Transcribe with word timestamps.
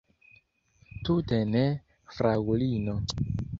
Tute 1.09 1.39
ne, 1.51 1.63
fraŭlino. 2.17 2.99